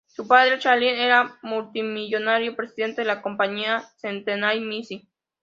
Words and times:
Su 0.07 0.27
padre, 0.27 0.57
Charlie, 0.57 0.99
era 0.99 1.21
el 1.43 1.47
multimillonario 1.47 2.55
presidente 2.55 3.01
de 3.01 3.05
la 3.07 3.21
Compañía 3.21 3.81
Centennial 3.97 4.59
Mills. 4.61 5.03